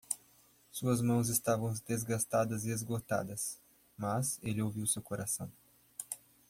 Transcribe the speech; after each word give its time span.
Suas 0.71 0.99
mãos 0.99 1.29
estavam 1.29 1.71
desgastadas 1.87 2.65
e 2.65 2.71
esgotadas, 2.71 3.59
mas 3.95 4.39
ele 4.41 4.59
ouviu 4.59 4.87
seu 4.87 4.99
coração. 4.99 5.47